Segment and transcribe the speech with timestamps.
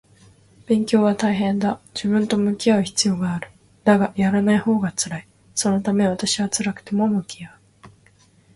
[0.67, 1.79] 勉強は大変だ。
[1.93, 3.49] 自分と向き合う必要がある。
[3.83, 5.27] だが、やらないほうが辛い。
[5.53, 7.59] そのため私は辛くても向き合う